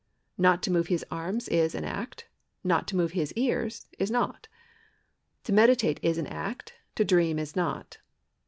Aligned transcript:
Not 0.35 0.63
to 0.63 0.71
move 0.71 0.87
his 0.87 1.05
arms 1.11 1.47
is 1.49 1.75
an 1.75 1.83
act; 1.85 2.27
not 2.63 2.87
to 2.87 2.95
move 2.95 3.11
his 3.11 3.31
ears 3.33 3.85
is 3.99 4.09
not. 4.09 4.47
To 5.43 5.53
meditate 5.53 5.99
is 6.01 6.17
an 6.17 6.25
act; 6.25 6.73
to 6.95 7.05
dream 7.05 7.37
is 7.37 7.55
not. 7.55 7.99